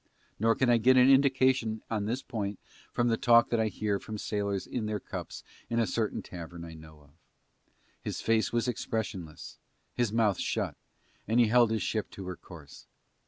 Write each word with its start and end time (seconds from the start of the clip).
Nor 0.39 0.55
can 0.55 0.67
I 0.67 0.77
get 0.79 0.97
an 0.97 1.11
indication 1.11 1.83
on 1.91 2.05
this 2.05 2.23
point 2.23 2.57
from 2.91 3.09
the 3.09 3.17
talk 3.17 3.51
that 3.51 3.59
I 3.59 3.67
hear 3.67 3.99
from 3.99 4.17
sailors 4.17 4.65
in 4.65 4.87
their 4.87 4.99
cups 4.99 5.43
in 5.69 5.77
a 5.77 5.85
certain 5.85 6.23
tavern 6.23 6.65
I 6.65 6.73
know 6.73 7.01
of. 7.01 7.11
His 8.01 8.19
face 8.19 8.51
was 8.51 8.67
expressionless, 8.67 9.59
his 9.93 10.11
mouth 10.11 10.39
shut, 10.39 10.75
and 11.27 11.39
he 11.39 11.49
held 11.49 11.69
his 11.69 11.83
ship 11.83 12.09
to 12.13 12.25
her 12.25 12.35
course. 12.35 12.87